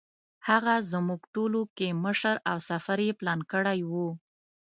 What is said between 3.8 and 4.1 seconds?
و.